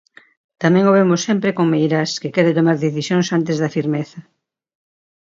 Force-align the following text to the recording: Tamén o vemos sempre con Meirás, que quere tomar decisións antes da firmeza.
Tamén 0.63 0.89
o 0.89 0.95
vemos 0.97 1.21
sempre 1.27 1.55
con 1.57 1.65
Meirás, 1.71 2.11
que 2.21 2.33
quere 2.35 2.55
tomar 2.57 2.77
decisións 2.85 3.27
antes 3.37 3.55
da 3.61 3.73
firmeza. 3.77 4.19